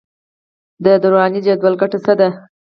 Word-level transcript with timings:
د 0.83 0.85
دوراني 1.01 1.39
جدول 1.45 1.73
ګټه 1.81 1.97
څه 2.05 2.13
ده. 2.19 2.29